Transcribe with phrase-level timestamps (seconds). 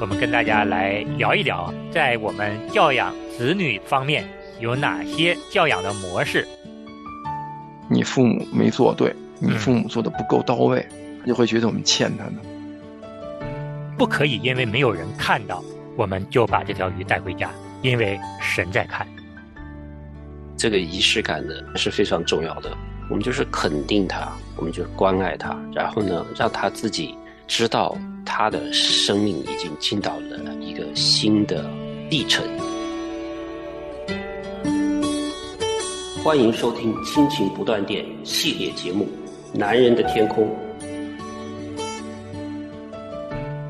[0.00, 4.26] 我们跟大家来聊一聊，在我们教养子女方面
[4.58, 6.48] 有哪些教养的模式。
[7.86, 10.86] 你父母没做对，你父母做的不够到位，
[11.26, 12.32] 就会觉得我们欠他的。
[13.98, 15.62] 不可以因为没有人看到，
[15.98, 17.50] 我们就把这条鱼带回家，
[17.82, 19.06] 因为神在看。
[20.56, 22.74] 这个仪式感呢是非常重要的。
[23.10, 27.14] 我们就是肯定他，我们就关爱他，然后呢，让他自己
[27.50, 31.68] 知道他的生命已经进到了一个新的
[32.08, 32.46] 历程。
[36.22, 39.08] 欢迎收听《亲情不断电》系列节目
[39.58, 40.46] 《男人的天空》。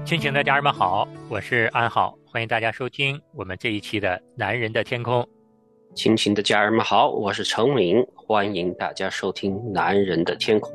[0.04, 5.22] 亲情的家人们好，我是安好，欢迎大家收听我们这一期的《男人的天空》。
[5.94, 10.70] 亲情的家人们好，我是程敏，欢迎大家收听《男人的天空》。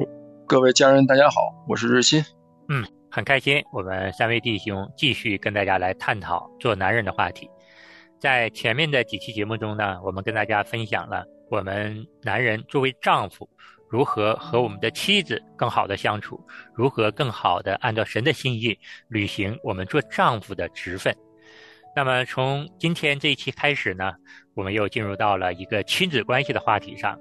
[0.47, 1.35] 各位家人，大家好，
[1.67, 2.25] 我是日新。
[2.67, 7.47] 嗯，很开心，我们三位弟兄继续跟大家来探讨做男人的话题。
[8.19, 13.47] 在前面的几期节目中呢，我们跟大家分享了我们男人作为丈夫
[13.87, 18.75] 如何和我们的妻子更好的相处，如何更好的按照神的心意
[19.09, 21.15] 履行我们做丈夫的职分。
[21.95, 24.11] 那么从今天这一期开始呢，
[24.55, 27.15] 我们又进入到了一个亲子关系的话题上，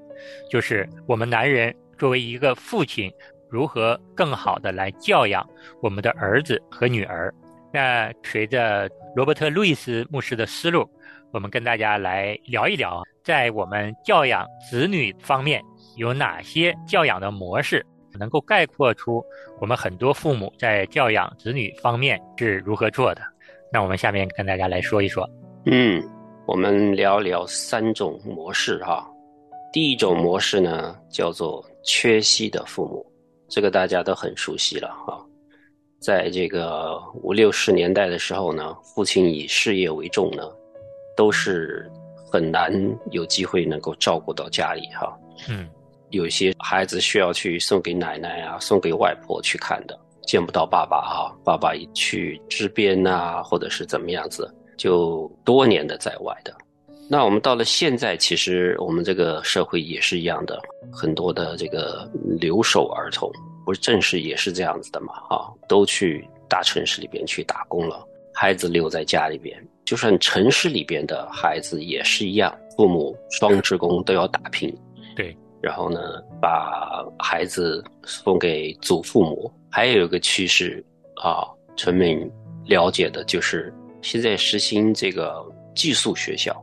[0.50, 3.12] 就是我们男人作为一个父亲，
[3.54, 5.48] 如何更好的来教养
[5.80, 7.32] 我们的儿子和女儿。
[7.72, 10.84] 那随着罗伯特·路易斯牧师的思路，
[11.30, 15.62] 我们跟大家来聊一聊，在我们教养子女方面
[15.94, 17.86] 有哪些教养的模式，
[18.18, 19.24] 能够概括出
[19.60, 23.22] 我们很多父母在教养子女方面是如何做的。
[23.72, 25.24] 那我们下面跟大家来说一说。
[25.66, 26.02] 嗯，
[26.44, 29.08] 我们聊聊三种模式哈。
[29.72, 33.04] 第一种模式呢，叫做缺席的父母，
[33.54, 35.24] 这个大家都很熟悉了哈。
[36.00, 40.42] 在这个五六十年代的时候呢，父亲以事业为重呢，
[41.16, 41.88] 都是
[42.32, 42.72] 很难
[43.12, 45.16] 有机会能够照顾到家里哈。
[45.48, 45.68] 嗯，
[46.10, 49.96] 有些孩子需要去送给奶奶啊，送给外婆去看的。
[50.26, 56.52] 见不到爸爸啊，爸爸一去支边呐，或者是怎么样子，就多年的在外的。
[57.08, 60.60] 那我们到了现在，其实我们这个社会也是一样的，
[60.92, 62.10] 很多的这个
[62.40, 63.30] 留守儿童，
[63.64, 65.14] 不是正是也是这样子的嘛？
[65.28, 69.56] 啊，都去大城市里边去打工了，孩子留在家里边。
[69.84, 74.74] 就算城市里边的孩子也是一样，父母双职工都要打拼。
[75.14, 75.36] 对。
[75.60, 76.00] 然后呢，
[76.40, 79.52] 把孩子送给祖父母。
[79.70, 80.84] 还有一个趋势
[81.16, 81.44] 啊，
[81.74, 82.30] 陈敏
[82.66, 85.44] 了解的就是现在实行这个
[85.74, 86.62] 寄宿学校，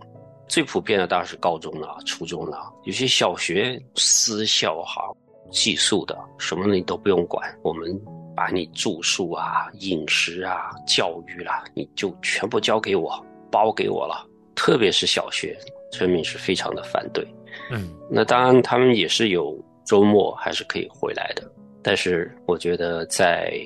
[0.51, 5.01] 最普遍的当然是高中了、初中了，有些小学私校哈，
[5.49, 7.97] 寄宿的，什么你都不用管，我们
[8.35, 14.27] 把你住宿啊、饮食啊、教育啦，你就全部交给我，包给我了。
[14.53, 15.57] 特别是小学，
[15.89, 17.25] 村民是非常的反对。
[17.71, 21.49] 嗯，那当然，他们也是有周末还是可以回来的，
[21.81, 23.57] 但是我觉得在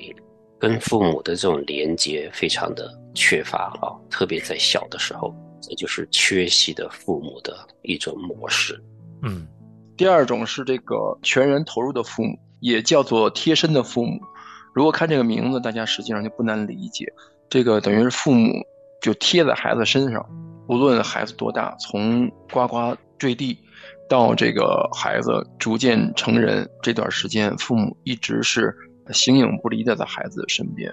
[0.56, 8.82] 跟父母的这种连接非常的缺乏啊，特别在小的时候，这就是缺席的父母的一种模式。
[9.22, 9.46] 嗯，
[9.96, 14.20] 第二种是这个全人投入的父母，也叫做贴身的父母。
[14.74, 17.06] 如果看这个名字，大家实际上就不难理解，
[17.48, 18.52] 这个等于是父母
[19.00, 20.24] 就贴在孩子身上，
[20.68, 23.58] 无论孩子多大，从呱呱坠地。
[24.08, 28.72] 到这个孩子逐渐成人这段时间，父母一直是
[29.12, 30.92] 形影不离的在孩子的身边。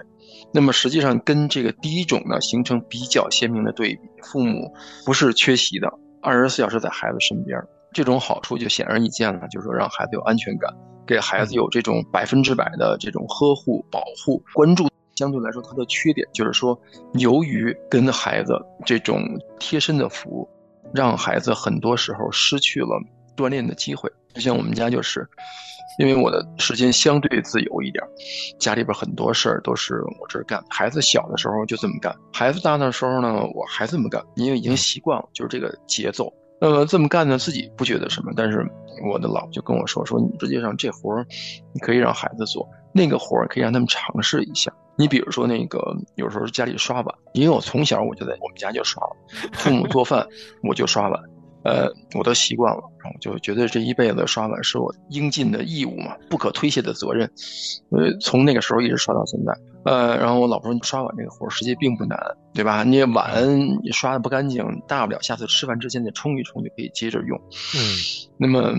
[0.52, 4.72] 那么实际上跟这个第一种呢形成比较鲜明的对比，父母
[5.04, 7.58] 不是缺席的，二十四小时在孩子身边。
[7.92, 10.72] 这种好处就显而易见了，就是说让孩子有安全感，
[11.06, 14.88] 给孩子有这种百分之百的这种呵护、保护、关注。
[15.16, 16.76] 相对来说，它的缺点就是说，
[17.14, 18.54] 由于跟孩子
[18.84, 19.22] 这种
[19.58, 20.48] 贴身的服务。
[20.92, 23.00] 让孩子很多时候失去了
[23.36, 25.28] 锻炼的机会，就像我们家就是，
[25.98, 28.02] 因为我的时间相对自由一点，
[28.58, 30.62] 家里边很多事儿都是我这儿干。
[30.68, 36.32] 孩子小的时候就这么干，孩子大的时候呢，我还这么干，因为已经习惯了，就是这个节奏。
[36.60, 38.66] 那么这么干呢，自己不觉得什么，但是
[39.10, 41.26] 我的老婆就跟我说说，你实际上这活儿
[41.72, 44.72] 你可以让孩子做，那个活儿可以让他们尝试一下。
[44.96, 45.80] 你比如说那个，
[46.14, 49.02] 有时候家里刷碗，因为我从小我就在我们家就刷，
[49.52, 50.26] 父母做饭
[50.62, 51.20] 我就刷碗，
[51.64, 57.28] 呃，我都习惯了，然后就觉得这一辈子刷碗是我应尽的义务嘛，不可推卸的责任，
[57.90, 59.52] 呃，从那个时候一直刷到现在，
[59.84, 62.18] 呃，然后我老婆说刷碗这个活实际并不难，
[62.52, 62.84] 对吧？
[62.84, 67.38] 你碗你刷的不干净，大不了下次吃饭之前再冲一冲就可以接着用，
[67.74, 67.80] 嗯，
[68.36, 68.74] 那么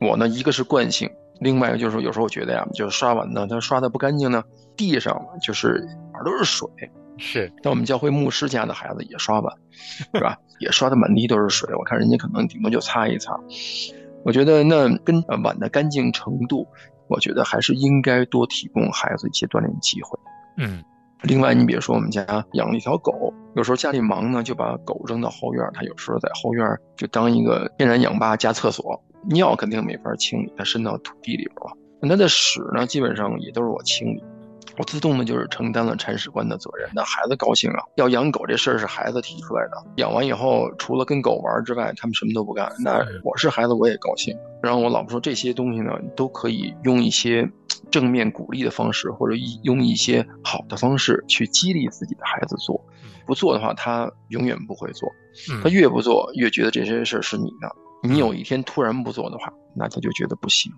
[0.00, 1.10] 我呢，一个是惯性。
[1.40, 4.42] 另外一个就是说，有时候我觉得呀，就是刷碗呢，它刷的不干净呢，
[4.76, 6.68] 地上就是哪都是水，
[7.18, 9.54] 是，但我们教会牧师家的孩子也刷碗，
[10.14, 10.36] 是吧？
[10.60, 11.74] 也刷的满地都是水。
[11.74, 13.38] 我看人家可能顶多就擦一擦。
[14.24, 16.66] 我觉得那跟碗的干净程度，
[17.08, 20.18] 我觉得还是应该多提供孩子一些锻炼机会。
[20.56, 20.82] 嗯。
[21.22, 26.64] 另外，你比如说我们家养了一条狗，有时候家里忙呢，就把狗扔到后院，它有时候在后院
[26.96, 31.76] 就当一个天然氧吧加厕所，尿肯定没法清理，它渗到土地里边了。
[32.00, 34.22] 那它的屎呢，基本上也都是我清理。
[34.78, 37.82] 我自动的就是承担了铲屎官的责任，那孩子高兴啊！
[37.96, 42.72] 要养狗这事儿是孩子提出来的，养完以后除了跟狗玩之外，他们什么都不干。
[42.78, 44.36] 那我是孩子，我也高兴。
[44.62, 47.50] 然后我老婆说这些东西呢，都可以用一些
[47.90, 49.34] 正面鼓励的方式，或者
[49.64, 52.80] 用一些好的方式去激励自己的孩子做。
[53.26, 55.10] 不做的话，他永远不会做。
[55.60, 57.74] 他越不做，越觉得这些事儿是你的。
[58.04, 60.72] 你有一天突然不做的话，那他就觉得不行。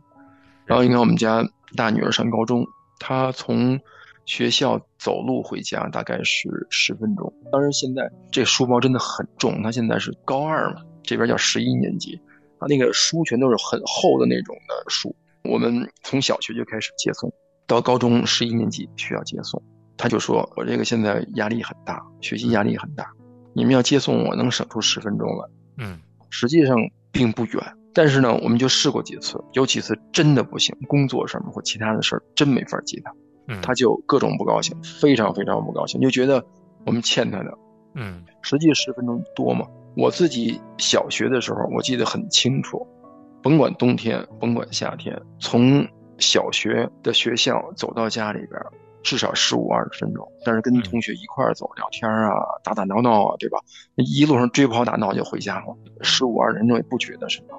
[0.65, 1.45] 然后你看我们家
[1.77, 2.67] 大女儿上高中。
[3.01, 3.81] 他从
[4.27, 7.33] 学校走路回家大概是十分钟。
[7.51, 9.61] 当然，现在这书包真的很重。
[9.65, 12.21] 他现在是高二嘛，这边叫十一年级，
[12.61, 15.13] 他那个书全都是很厚的那种的书。
[15.43, 17.33] 我们从小学就开始接送，
[17.67, 19.61] 到高中十一年级需要接送。
[19.97, 23.11] 他就说：“我这个现在压力很大，学习压力很大。
[23.55, 25.49] 你们要接送我，能省出十分钟来。”
[25.79, 25.99] 嗯，
[26.29, 26.77] 实际上
[27.11, 27.75] 并不远。
[27.93, 33.15] 但是呢，我们就试过几次，有几次真的不行，工作上面或其他的事儿真没法接他，
[33.61, 36.45] 他就各种不高兴，非常非常不高兴，就觉得
[36.87, 37.59] 我们欠他的。
[37.95, 39.67] 嗯，实际十分钟多嘛？
[39.97, 42.87] 我自己小学的时候，我记得很清楚，
[43.43, 45.87] 甭管冬天，甭管夏天，从
[46.19, 48.61] 小学的学校走到家里边。
[49.03, 53.59] 至少十五二十分钟，但是跟同学一块儿走聊天啊，打打闹闹啊，对吧？
[53.97, 57.59] 一路上追跑打闹就回家了，十五二十分钟也不觉得什么。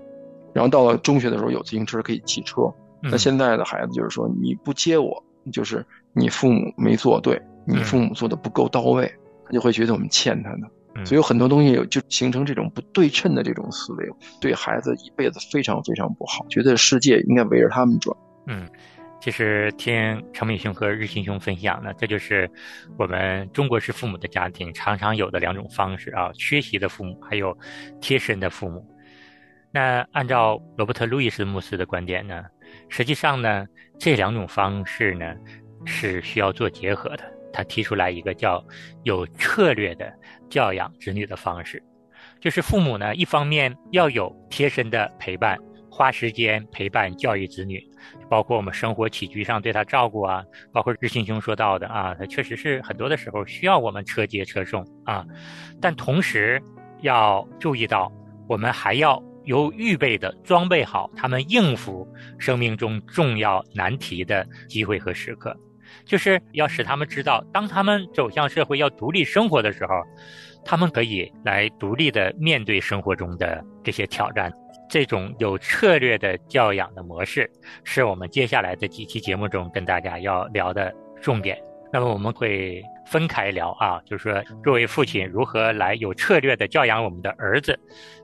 [0.53, 2.63] 然后到了中学的时候，有自行车可以骑车。
[3.01, 9.11] 那现在的孩子就是说，你不接我，就是你父母没做对，你父母做的不够到位，
[9.45, 11.05] 他就会觉得我们欠他的。
[11.05, 14.09] 所以有很多东西就形成这种不对称的这种思维，
[14.39, 18.15] 对孩子一辈子非常非常不好，觉得世界应该围着他们转。
[18.47, 18.67] 嗯。
[19.23, 19.93] 其实听
[20.33, 22.49] 程敏兄和日新兄分享呢，这就是
[22.97, 27.55] 我们中国式父母的家庭常常有的两种方式啊：缺席的父母，还有
[28.01, 28.83] 贴身的父母。
[29.71, 32.43] 那按照罗伯特·路易斯牧师的观点呢，
[32.89, 33.65] 实际上呢，
[33.99, 35.33] 这两种方式呢
[35.85, 37.23] 是需要做结合的。
[37.53, 38.63] 他提出来一个叫
[39.03, 40.13] 有策略的
[40.49, 41.81] 教养子女的方式，
[42.39, 45.57] 就是父母呢一方面要有贴身的陪伴。
[45.93, 47.85] 花时间陪伴教育子女，
[48.29, 50.41] 包括我们生活起居上对他照顾啊，
[50.71, 55.25] 包括日新兄说到的啊，他确实是很多的时候需要我们车接车送啊，
[55.81, 56.63] 但同时
[57.01, 58.09] 要注意到，
[58.47, 62.07] 我们还要有预备的装备好他们应付
[62.37, 65.55] 生命中重要难题的机会和时刻，
[66.05, 69.93] 就是要使他们知道，当他们走向社会要独立生活的时候，
[70.63, 74.51] 他们可以来独立的面对生活中的这些挑战。
[74.89, 77.49] 这种有策略的教养的模式，
[77.85, 81.57] 是我们接下来的几期节目中跟大家要聊的重点。
[81.93, 87.77] 那么我们会分开聊啊，就是说作为父亲如何来有策略的教养我们的儿子，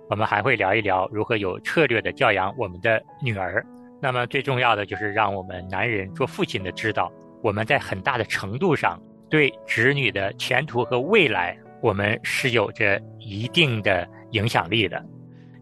[0.10, 3.62] 我们还会聊一聊如何有策略的教养我们的女儿。
[4.02, 7.12] 那么最重要的就是让我们男人做父亲的知道，
[7.44, 8.98] 我们在很大的程度上
[9.30, 15.04] 对子女的前途和未来，我们是有着一定的影响力的。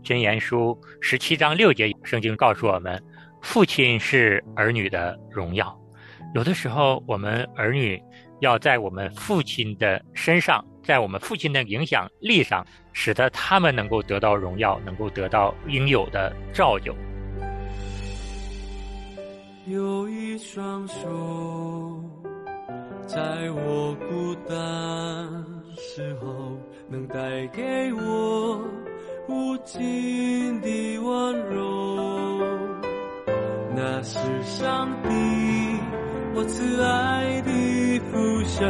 [0.04, 3.02] 箴言书十七章六节，圣经告诉我们，
[3.42, 5.76] 父亲是儿女的荣耀。
[6.36, 8.00] 有的时候，我们儿女
[8.40, 16.96] 要在我们父亲的身上，在我们父亲的影响力上，使得他们能够得到荣耀，能够得到应有的照就。
[19.68, 22.04] 有一双手，
[23.08, 23.20] 在
[23.52, 24.56] 我孤单
[25.78, 28.62] 时候，能带给我。
[29.28, 32.40] 无尽的温柔，
[33.76, 35.10] 那是上帝
[36.36, 38.70] 我慈爱的父神，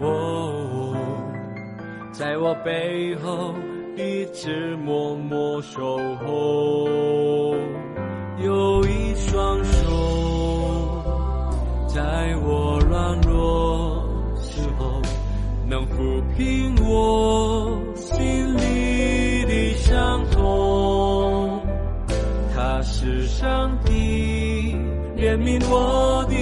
[0.00, 0.94] 哦，
[2.12, 3.54] 在我背后
[3.96, 6.86] 一直默默守候，
[8.44, 11.02] 有一双手
[11.88, 14.06] 在我软弱
[14.38, 15.00] 时候
[15.66, 18.92] 能抚平我心里。
[19.44, 21.60] 的伤痛，
[22.54, 24.74] 他是上帝
[25.16, 26.34] 怜悯我的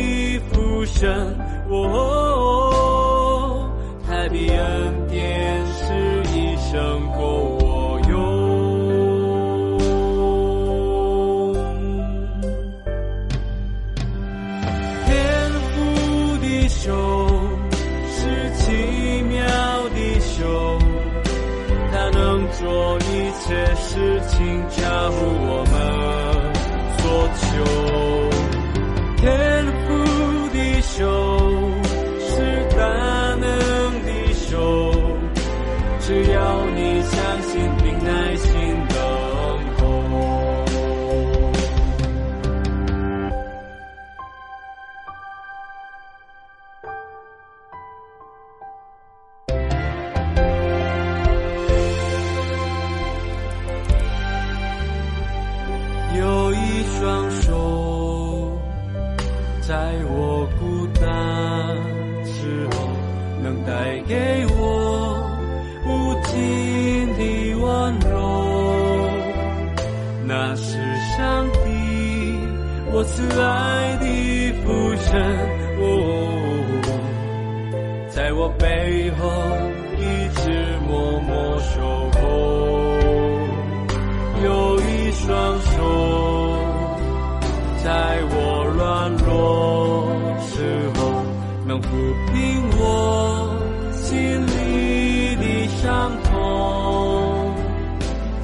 [0.95, 1.09] 神，
[1.71, 1.77] 哦，
[4.07, 5.95] 太平恩典是
[6.35, 6.77] 一生
[7.13, 7.21] 够
[7.59, 8.13] 我用。
[15.07, 15.11] 天
[15.71, 15.75] 父
[16.43, 16.79] 的手
[18.11, 18.19] 是
[18.57, 18.61] 奇
[19.23, 19.39] 妙
[19.95, 20.39] 的手，
[21.93, 22.19] 它能
[22.53, 23.09] 做一
[23.41, 25.17] 切事情，超乎
[25.49, 25.75] 我们
[26.99, 27.03] 所
[27.41, 27.80] 求。
[75.11, 75.19] 神，
[75.81, 75.83] 哦，
[78.11, 79.29] 在我背后
[79.99, 80.03] 一
[80.39, 80.41] 直
[80.87, 81.75] 默默守
[82.13, 82.19] 候。
[84.45, 84.47] 有
[84.81, 85.29] 一双
[85.61, 85.69] 手，
[87.83, 87.89] 在
[88.31, 88.35] 我
[88.77, 88.79] 软
[89.27, 89.29] 弱
[90.41, 90.55] 时
[90.95, 90.99] 候，
[91.67, 91.85] 能抚
[92.33, 92.39] 平
[92.79, 92.81] 我
[93.93, 95.45] 心里的
[95.83, 95.83] 伤
[96.23, 96.31] 痛。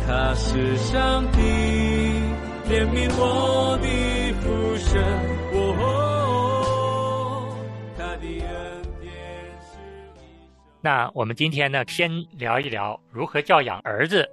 [0.06, 1.38] 他是上帝
[2.68, 3.22] 怜悯我
[10.86, 14.24] 那我们今天呢，先聊一聊如何教养儿子。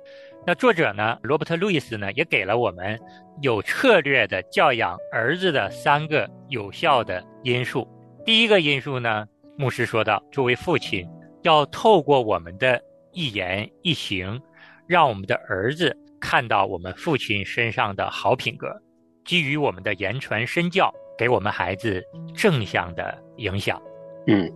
[0.45, 3.00] 那作者呢，罗伯特·路易斯呢，也给了我们
[3.41, 7.88] 有策略的教养儿子的三个有效的因素。
[8.24, 9.25] 第一个因素呢，
[9.57, 11.10] 牧师说到，作为父亲，
[11.41, 12.79] 要透过我们的
[13.13, 14.39] 一言一行，
[14.86, 18.79] 让我们的儿子看到我们父亲身上的好品格，
[19.25, 22.03] 基于我们的言传身教，给我们孩子
[22.36, 23.81] 正向的影响。
[24.27, 24.48] 嗯，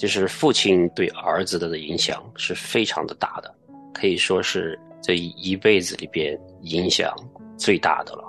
[0.00, 3.54] 就是父亲对儿子的影响是非常的大的，
[3.92, 7.14] 可以说是这一辈子里边影响
[7.58, 8.24] 最大的了。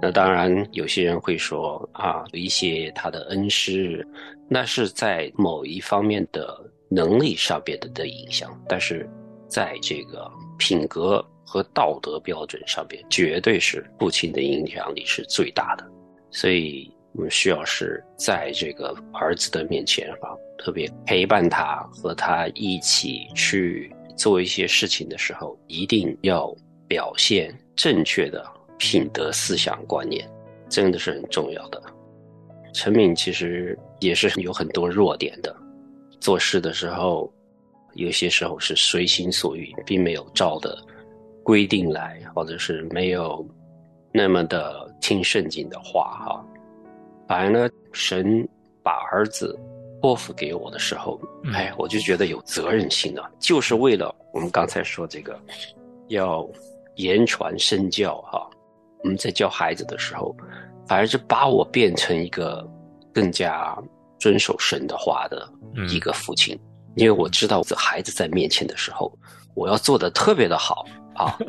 [0.00, 4.06] 那当然，有些人会说啊，一些他的恩师，
[4.48, 6.56] 那是在某一方面的
[6.88, 9.04] 能力上边的的影响，但是
[9.48, 15.84] 在这个品格和道德标准上边，绝对是父亲的影响力是最大的。
[16.30, 26.54] 所以我们需要是在这个儿子的面前啊，特别陪伴他，和他一起去做一些事情的时候，一定要
[26.86, 28.44] 表现正确的
[28.76, 30.28] 品德思想观念，
[30.68, 31.82] 真的是很重要的。
[32.74, 35.56] 陈敏其实也是有很多弱点的，
[36.20, 37.32] 做事的时候，
[37.94, 40.76] 有些时候是随心所欲，并没有照的
[41.42, 43.44] 规定来，或者是没有
[44.12, 46.44] 那么的听圣经的话哈。
[47.26, 48.46] 反而呢，神
[48.82, 49.58] 把儿子
[50.00, 55.38] 托付给我的时候，嗯哎，我就觉得有责任心了，就是为了我们刚才说这个，
[56.08, 56.48] 要
[56.96, 58.48] 言传身教哈。
[59.04, 60.36] 我们在教孩子的时候，
[60.86, 62.68] 反而是把我变成一个
[63.12, 63.76] 更加
[64.18, 66.58] 遵守神的话的嗯一个父亲，
[66.96, 69.16] 因为我知道这孩子在面前的时候，
[69.54, 71.38] 我要做的特别的好啊。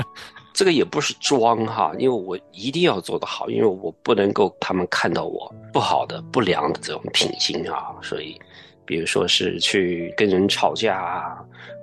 [0.59, 7.95] 这个也不是装哈，因为我一定要做得好，因为我不能够他们看到我不好的、不良的这种品行啊。
[8.01, 8.37] 所以，
[8.85, 11.37] 比如说是去跟人吵架啊，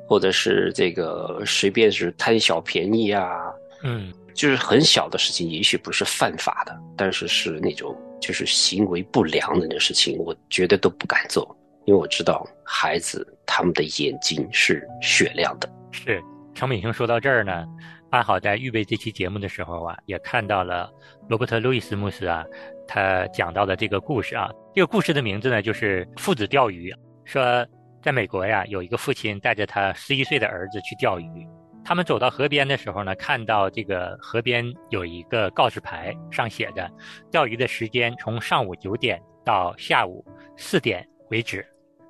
[0.07, 3.51] 或者是这个随便是贪小便宜啊，
[3.83, 11.57] 嗯就是很小的事情，也许不是犯法的，但是是那种就是行为不良的那事情，我绝对都不敢做，
[11.87, 15.67] 因为我知道孩子他们的眼睛是雪亮的。
[15.93, 16.23] 是，
[16.55, 17.65] 程敏兄说到这儿呢，
[18.11, 20.89] 安好在预备这期节目的时候啊，也看到了
[21.29, 22.45] 罗伯特·路易斯牧师啊，
[22.87, 24.49] 他讲到的这个故事啊。
[24.73, 26.95] 这个故事的名字呢，就是父子钓鱼。
[27.25, 27.67] 说
[28.01, 31.47] 在美国呀，有一个父亲带着他十一岁的儿子去钓鱼。
[31.85, 36.89] 他们走到河边的时候呢，看到这个河边有一个告示牌，上写着
[37.31, 40.25] 钓鱼的时间从上午九点到下午
[40.57, 41.67] 四点为止。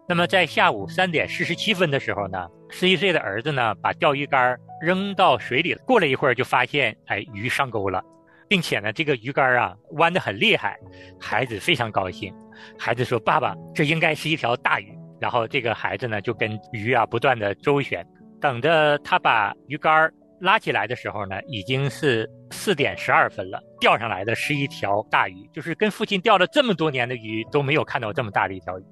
[0.08, 8.00] 那么在下午三点四十七分的时候呢，十一岁的儿子呢把钓鱼竿扔到水里，过了一会儿就发现，哎，鱼上钩了，
[8.48, 10.78] 并且呢这个鱼竿啊弯得很厉害，
[11.20, 12.32] 孩子非常高兴。
[12.78, 18.06] 孩子说：“爸爸，这应该是一条大鱼。”然后这个孩子呢就跟鱼啊不断的周旋，
[18.40, 20.10] 等着他把鱼竿
[20.40, 23.60] 拉起来的时候呢，已经是四点十二分了。
[23.80, 28.84] 钓上来的是一条大鱼，就是跟父亲钓了这么多年的鱼都没有看到这么大的一条鱼。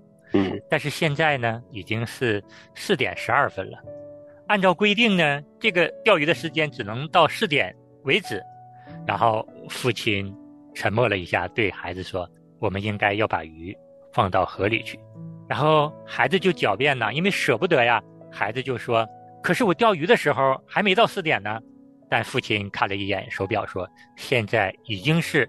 [0.68, 2.42] 但是现在呢，已经是
[2.74, 3.78] 四点十二分了。
[4.48, 8.42] 按照规定呢，这个钓鱼的时间只能到四点为止。
[9.06, 10.34] 然后父亲
[10.74, 12.28] 沉默了一下，对孩子说
[12.60, 13.76] ：“我们应该要把鱼
[14.12, 14.98] 放到河里去。”
[15.48, 18.02] 然后孩子就狡辩呢，因为舍不得呀。
[18.30, 19.06] 孩子就说
[19.42, 21.60] ：“可是我钓鱼的时候还没到四点呢。”
[22.10, 25.48] 但父亲看了一眼手表，说：“现在已经是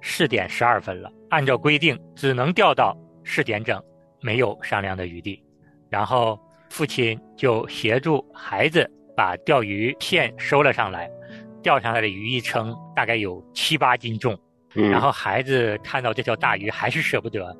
[0.00, 3.80] 四点十二分了，按照规定只能钓到四点整，
[4.20, 5.42] 没有商量的余地。”
[5.90, 11.10] 然后父亲就协助孩子把钓鱼线收了上来，
[11.62, 14.38] 钓上来的鱼一称，大概有七八斤重。
[14.72, 17.56] 然后孩子看到这条大鱼还是舍不得，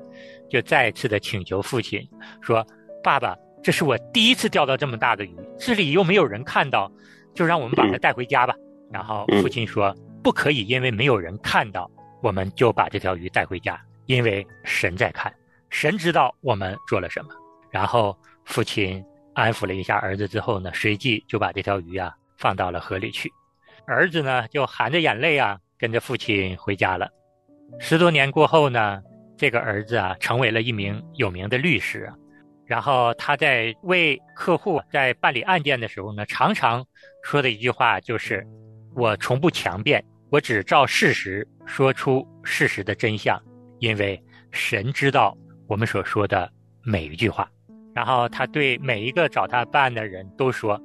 [0.49, 2.01] 就再次的请求父亲
[2.39, 2.65] 说
[3.03, 6.89] ：“爸爸，这是我第一次钓到这么大的鱼，这里又没有人看到，
[7.33, 8.55] 就让我们把它带回家吧。”
[8.89, 11.91] 然后父亲说：“不可以，因为没有人看到，
[12.23, 15.33] 我们就把这条鱼带回家，因为神在看，
[15.71, 17.33] 神知道我们做了什么。”
[17.71, 23.31] 然后父亲安抚了一下儿子之后呢，随即就把这条鱼啊放到了河里去，
[23.87, 25.57] 儿子呢就含着眼泪啊。
[25.81, 27.09] 跟着父亲回家了。
[27.79, 29.01] 十多年过后呢，
[29.35, 32.07] 这个儿子啊成为了一名有名的律师。
[32.67, 36.85] 然后他在为客户在办理案件的时候呢，常常
[37.23, 38.45] 说的一句话就是
[38.95, 43.41] ：“我从不强辩，我只照事实说出事实的真相，
[43.79, 45.35] 因为神知道
[45.71, 46.51] 我们所说的
[46.83, 47.49] 每一句话。”
[47.95, 50.77] 然后他对每一个找他办案的人都说：“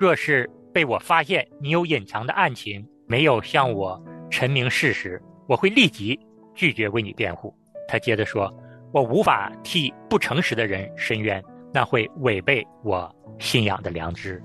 [0.00, 6.18] 若是被我发现你有隐藏的案情，没有向我。”陈明事实，我会立即
[6.54, 7.54] 拒绝为你辩护。
[7.86, 8.50] 他接着说
[8.94, 11.42] ：“我无法替不诚实的人申冤，
[11.74, 14.42] 那会违背我信仰的良知。”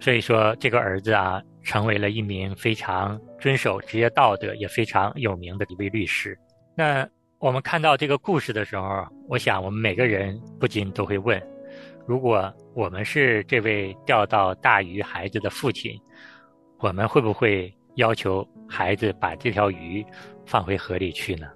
[0.00, 6.38] 所以说，这个儿子啊，成为了一名非常遵守职业道德、也非常有名的一位律师。
[6.74, 7.06] 那
[7.38, 11.40] 我们看到这个故事的时候，我想我们每个人不禁都会问：
[12.06, 16.00] 如果我们是这位钓到大鱼孩子的父亲，
[16.78, 17.72] 我们会不会？
[17.96, 20.04] 要求孩子把这条鱼
[20.44, 21.46] 放回河里去呢？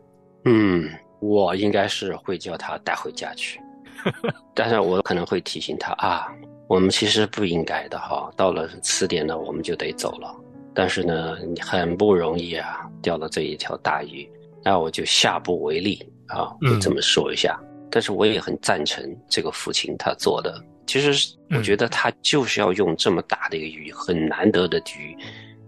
[0.46, 0.88] 嗯，
[1.20, 3.60] 我应该是会叫他带回家去，
[4.56, 6.32] 但是我可能会提醒他啊，
[6.66, 8.30] 我们其实不应该的哈。
[8.38, 10.34] 到了此点了，我们就得走了。
[10.72, 14.26] 但是呢，你很不容易啊，钓了这一条大鱼，
[14.64, 17.58] 那我就下不为例啊，就这么说一下。
[17.90, 20.62] 但是我也很赞成这个父亲他做的。
[20.86, 25.16] 其实我觉得他就是要用这么大的一个鱼，很难得的鱼。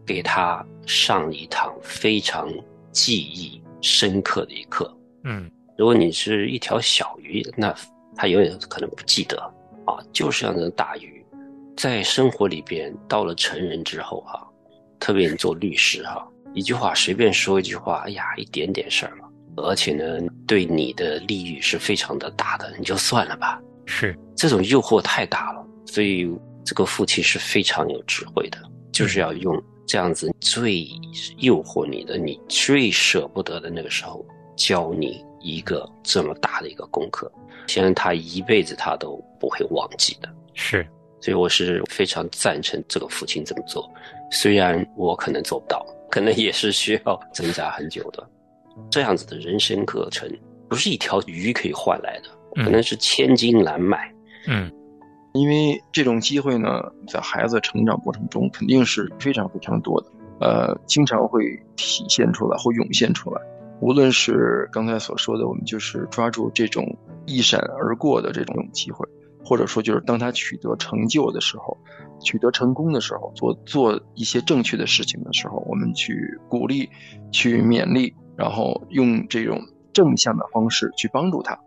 [0.04, 2.52] 给他上一堂非常
[2.90, 4.92] 记忆深刻的一课。
[5.22, 7.72] 嗯，如果你是一条小鱼，那
[8.16, 9.38] 他永远可能不记得
[9.86, 10.02] 啊。
[10.12, 11.24] 就是像这大鱼，
[11.76, 14.44] 在生活里边，到了成人之后哈，
[14.98, 23.60] 特别你做律师哈，一句话随便说一句话，哎呀，一点点事儿嘛，而且呢，对你的利益是非常的大的，你就算了吧。
[23.86, 26.30] 是这种诱惑太大了，所以
[26.64, 28.58] 这个父亲是非常有智慧的，
[28.92, 29.62] 就是要用。
[29.84, 30.88] 这样子最
[31.38, 34.24] 诱惑你的，你最舍不得的那个时候，
[34.56, 37.30] 教你一个这么大的一个功课，
[37.66, 40.28] 相信他一辈子他都不会忘记的。
[40.54, 40.86] 是，
[41.20, 43.90] 所以我是非常赞成这个父亲这么做，
[44.30, 48.28] 虽然我可能做不到，可能也是需要挣扎很久的。
[48.90, 50.30] 这样子的人生课程，
[50.68, 52.28] 不是一条鱼可以换来的，
[52.62, 54.12] 可能是千金难买。
[54.46, 54.70] 嗯。
[55.32, 56.68] 因为这种机会呢，
[57.08, 60.06] 在孩子成长过程中肯定是非常非常多的，
[60.42, 61.42] 呃，经常会
[61.76, 63.40] 体现出来或涌现出来。
[63.80, 66.86] 无论是刚才所说的，我们就是抓住这种
[67.24, 69.08] 一闪而过的这种机会，
[69.42, 71.78] 或者说就是当他取得成就的时候，
[72.22, 76.88] 取得成功的时候，做做一些正确的事情的时候，我们去鼓励、
[77.30, 79.60] 去勉励，然后用这种
[79.92, 81.58] 正向的方式去帮助他。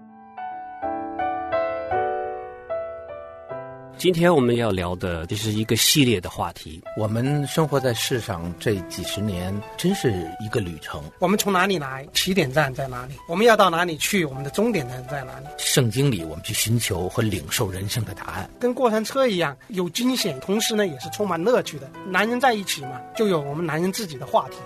[3.97, 6.81] 今天我们要聊的这是一个系列的话题。
[6.97, 11.01] 我们生活在世上这几十年，真是一个旅程。
[11.19, 12.05] 我们从哪里来？
[12.13, 13.13] 起点站在哪里？
[13.27, 14.25] 我们要到哪里去？
[14.25, 15.47] 我们的终点站在哪里？
[15.57, 18.49] 圣经里，我们去寻求和领受人生的答案。
[18.59, 21.89] 跟过山车一样，有惊险，同时呢，也是充满乐趣的。
[22.05, 24.57] 男人在一起嘛，就有我们男人自己的话题。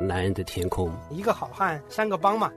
[0.00, 2.50] 男人的天空，一个好汉，三个帮嘛。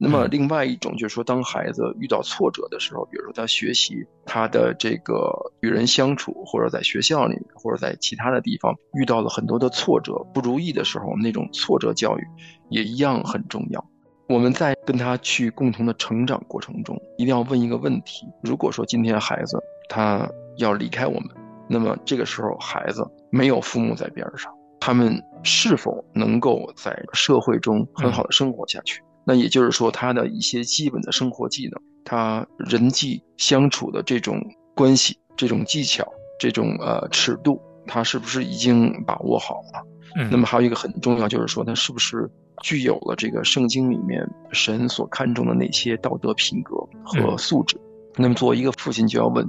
[0.00, 12.22] 那么，另外一种就是说，当孩子遇到挫折的时候，比如说他学习他的这个与人相处，或者在学校里，或者在其他的地方遇到了很多的挫折、不如意的时候，那种挫折教育
[12.70, 13.84] 也一样很重要。
[14.28, 19.58] 我们在跟他去共同的成长过程中，一定要问一个问题：如果说今天孩子
[19.88, 21.28] 他要离开我们，
[21.68, 29.02] 那么这个时候孩子没有父母在边上，他们是否能够在社会中很好的生活下去？
[29.28, 34.42] 那也就是说，他的一些基本的生活技能，他人际相处的这种
[34.74, 36.10] 关系、这种技巧、
[36.40, 39.86] 这种呃尺度，他是不是已经把握好了？
[40.16, 40.30] 嗯。
[40.32, 42.26] 那么还有一个很重要，就是说他是不是
[42.62, 47.78] 具有了这个圣经里面神所看重的那些道德品格和素质。
[48.16, 49.46] 那么，作为一个父亲，就要问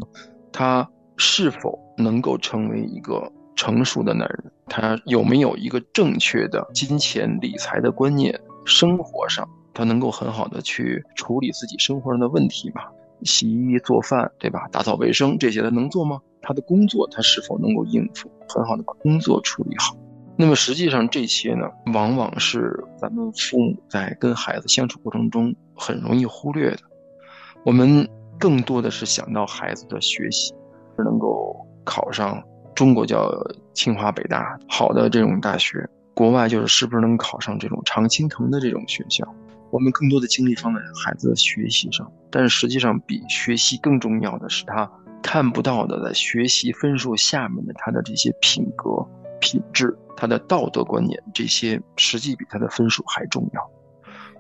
[0.52, 9.48] 他是否能够成为一个成熟的男人，他有没有一个正确的金钱理财的观念，生活上
[9.80, 12.82] 他能够很好的去处理自己生活上的问题吗？
[13.24, 14.68] 洗衣做饭，对吧？
[14.74, 16.20] 打扫卫生这些他能做吗？
[16.42, 19.96] 他的工作他是否能够应付，很好的把工作处理好？
[20.36, 26.80] 那么实际上这些呢，往往是咱们父母在跟孩子相处过程中很容易忽略的。
[27.66, 28.06] 我们
[28.38, 30.54] 更多的是想到孩子的学习，
[30.98, 32.42] 是能够考上
[32.74, 33.30] 中国叫
[33.74, 39.28] 清华北大好的这种大学，国外就是是不是能考上这种常青藤的这种学校。
[39.72, 44.90] 我们更多的精力放在孩子的学习上，但是实际上比学习更重要的是他
[45.22, 49.06] 看不到的，在学习分数下面的他的这些品格、
[49.40, 53.62] 品质、他的道德观念，这些实际比他的分数还重要。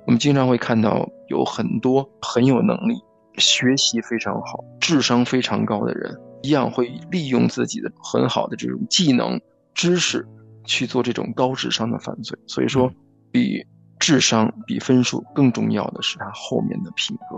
[0.08, 3.00] 我们经常会看到有很多很有能力、
[3.38, 9.40] 学习非常好、智商非常高的人，一样会利用自己的很好的这种技能、
[9.76, 10.28] 知识
[10.66, 12.40] 去做这种高智商的犯罪。
[12.48, 12.92] 所以说，
[13.32, 13.64] 比。
[14.00, 17.38] 智商比分数更重要的是他后面的品格，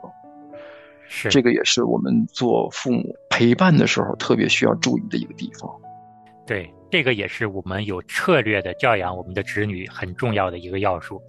[1.07, 5.69] 是这个也是我们做父母陪伴的时候特别需要注意的一个地方。
[6.45, 11.21] 对，这个也是我们有策略的教养我们的子女很重要的一个要素，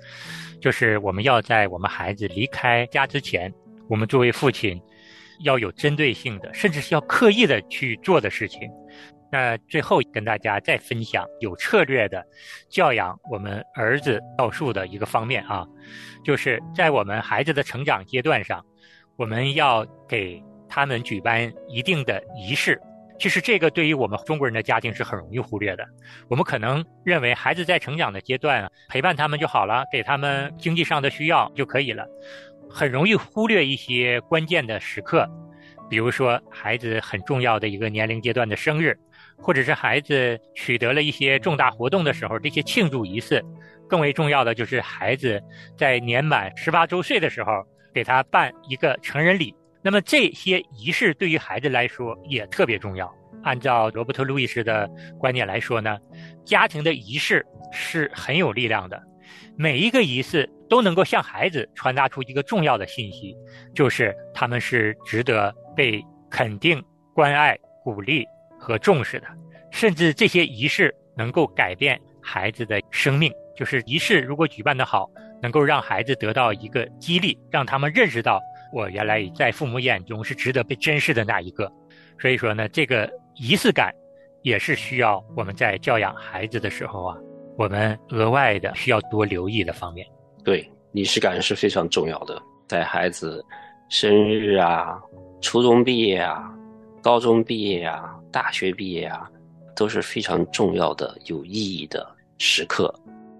[0.61, 3.53] 就是我们要在我们孩子离开家之前，
[3.89, 4.81] 我们作为父亲
[5.45, 8.61] 要有针对性的，甚至是要刻意的去做的事情。
[9.33, 12.23] 那最后跟大家再分享有策略的
[12.69, 15.67] 教养我们儿子道术的一个方面啊，
[16.23, 18.63] 就是在我们孩子的成长阶段上，
[19.17, 22.79] 我们要给他们举办一定的仪式。
[23.19, 25.87] 其实这个对于我们中国人的家庭是很容易忽略的。
[26.29, 32.07] 我们可能认为孩子在成长的阶段陪伴他们就好了，给他们经济上的需要就可以了，
[32.69, 35.27] 很容易忽略一些关键的时刻，
[35.89, 38.95] 比如说孩子很重要的一个年龄阶段的生日。
[39.43, 43.45] 或者是孩子取得了一些重大活动的时候，这些庆祝仪式，
[43.89, 45.43] 更为重要的就是孩子
[45.77, 47.53] 在年满十八周岁的时候，
[47.93, 49.55] 给他办一个成人礼。
[49.83, 53.13] 那么这些仪式对于孩子来说也特别重要。
[53.43, 55.99] 按照罗伯特·路易斯的观点来说呢，
[56.45, 59.03] 家庭的仪式是很有力量的，
[59.57, 63.37] 每一个仪式都能够向孩子传达出一个重要的信息，
[63.75, 66.01] 就是他们是值得被
[66.31, 66.81] 肯定、
[67.13, 68.25] 关爱、鼓励。
[68.63, 69.27] 和重视的，
[69.73, 73.33] 甚至这些仪式能够改变孩子的生命。
[73.57, 75.11] 就是仪式如果举办的好，
[75.43, 78.41] 能够让孩子得到一个激励，让他们认识到
[78.73, 81.71] 我原来在父母眼中是值得被珍视的那一个。
[82.21, 83.93] 所以说呢，这个仪式感
[84.43, 87.17] 也是需要我们在教养孩子的时候啊，
[87.59, 90.07] 我们额外的需要多留意的方面。
[90.45, 93.45] 对，仪式感是非常重要的，在孩子
[93.91, 94.99] 生日啊、
[95.43, 96.51] 初中毕业啊、
[97.03, 98.17] 高中毕业啊。
[98.33, 99.31] 大学毕业啊，
[99.77, 102.05] 都是非常重要的、有意义的
[102.39, 102.93] 时刻，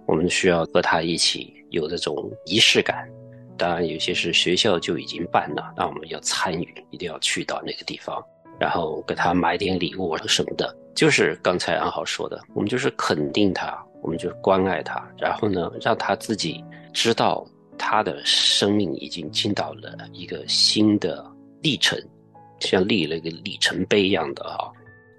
[0.07, 3.09] 我们需要和他一起有这种仪式感。
[3.57, 8.23] 当然，有些是学校就已经办了，那我们要参与，一定要去到那个地方，
[8.59, 10.77] 然后给他买点礼物什么的。
[10.95, 17.47] 就是刚才安好说的，我们就是肯定他，我们就关爱他，然后呢，让他自己知道
[17.79, 21.25] 他的生命已经进到了一个新的
[21.63, 21.99] 历程，
[22.61, 24.69] 像立了一个里程碑一样的啊。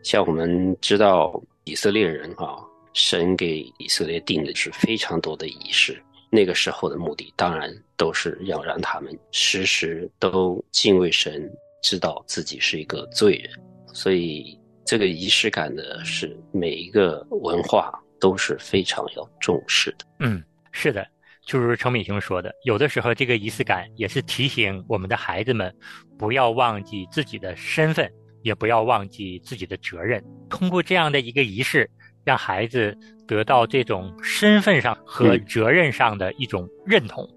[0.03, 2.57] 像我们知道以色列人啊，
[2.93, 6.01] 神给以色列定的是非常多的仪式。
[6.29, 11.47] 那个时候的目的，当然都是要让他们时时都敬畏神，
[11.83, 13.51] 知道自己是一个罪人。
[13.93, 20.05] 所以，这个仪式感的是每一个文化都是非常要重视的。
[20.21, 21.05] 嗯，是的，
[21.45, 25.73] 就如程敏雄说的，有的时候这个仪式感也是提醒我们的孩子们，
[26.17, 28.11] 不要忘记自己的身份。
[28.43, 30.23] 也不要忘记自己的责任。
[30.49, 31.89] 通过这样的一个仪式，
[32.23, 32.95] 让孩子
[33.27, 37.27] 得到这种身份上和责任上的一种认同。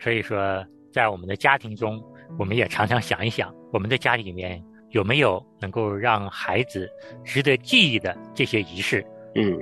[0.00, 2.02] 所以说，在我们的家庭中，
[2.38, 6.90] 我们也常常想一想，我们的家里面有没有能够让孩子
[7.24, 9.04] 值得记忆的这些仪式。
[9.34, 9.58] 嗯，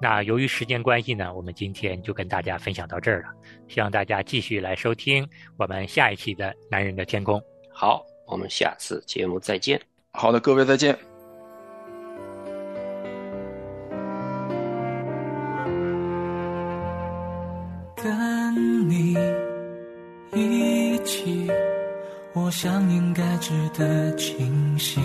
[0.00, 3.28] 那由于时间关系呢，我们今天就跟大家分享到这儿了。
[3.66, 7.38] 希望大家继续来收听我们下一期的《男人的天空》。
[7.72, 9.97] 好，我们下次节目再见。
[10.20, 10.98] 好的，各位再见。
[17.94, 19.16] 跟你
[20.34, 21.48] 一起，
[22.32, 25.00] 我想应该值得庆幸。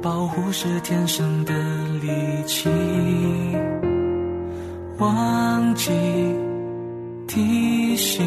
[0.00, 1.52] 保护是天生的
[2.00, 2.70] 利器，
[4.98, 5.92] 忘记
[7.28, 8.26] 提醒，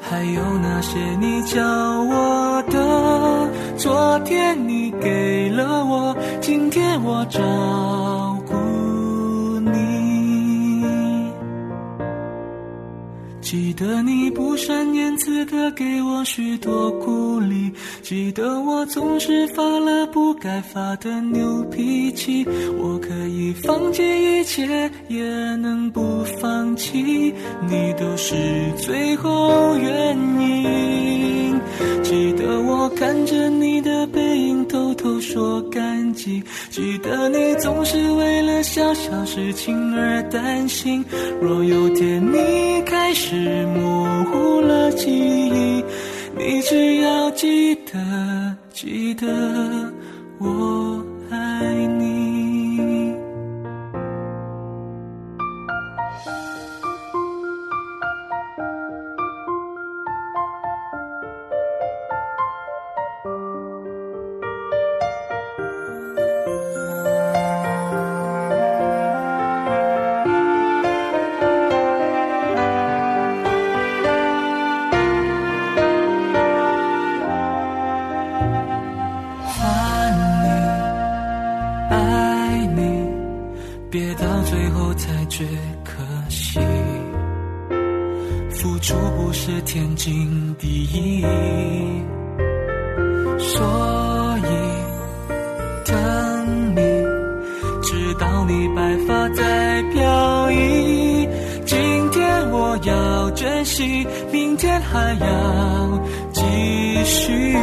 [0.00, 1.60] 还有那些你教
[2.04, 7.40] 我的，昨天你给了我，今天我照
[8.46, 11.32] 顾你。
[13.40, 22.46] 记得你不善言辞的给我许多鼓励，记得我总是发了不该发的牛脾气。
[22.78, 25.24] 我可以放弃一切，也
[25.56, 27.32] 能不放弃，
[27.66, 28.36] 你都是
[28.76, 31.39] 最后原因。
[32.02, 36.42] 记得我看着你的背影，偷偷说感激。
[36.70, 41.04] 记得你总是为了小小事情而担心。
[41.40, 45.84] 若有天你开始模糊了记忆，
[46.36, 49.26] 你只要记得，记得
[50.38, 52.09] 我爱你。
[99.92, 101.28] 飘逸。
[101.64, 101.78] 今
[102.10, 106.00] 天我要珍惜，明天还要
[106.32, 106.42] 继
[107.04, 107.56] 续。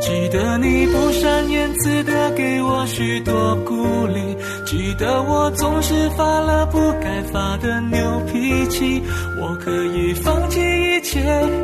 [0.00, 4.36] 记得你不善言辞的给我许多鼓励，
[4.66, 7.98] 记得我总是发了不该发的牛
[8.30, 9.02] 脾气。
[9.40, 11.20] 我可以放弃一切，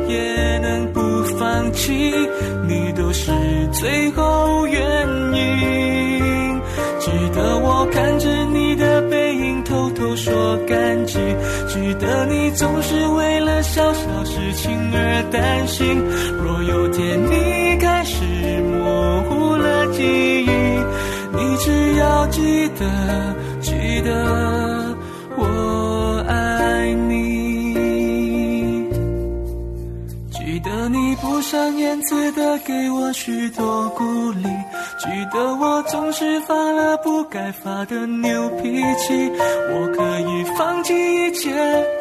[0.07, 1.01] 也能不
[1.37, 2.13] 放弃，
[2.67, 3.31] 你都是
[3.73, 4.81] 最后原
[5.33, 6.10] 因。
[7.33, 11.19] 的我看着你的背影，偷偷说感激。
[11.67, 16.01] 记得你总是为了小小事情而担心。
[16.43, 18.23] 若有天你开始
[18.61, 20.49] 模糊了记忆，
[21.33, 24.80] 你只要记得，记得
[31.21, 34.43] 不善言辞的给我许多鼓励，
[34.97, 39.31] 记得我总是发了不该发的牛脾气。
[39.69, 41.49] 我可以放弃一切，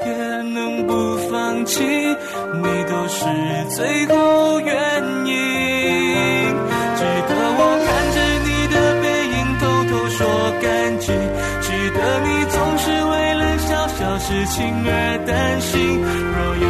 [0.07, 0.13] 也
[0.55, 3.27] 能不放弃，你都是
[3.77, 5.35] 最后原因。
[6.97, 9.05] 记得我看着你的背
[9.37, 10.19] 影，偷偷说
[10.63, 11.07] 感激。
[11.61, 14.91] 记得你总是为了小小事情而
[15.27, 16.01] 担心。
[16.01, 16.70] 若有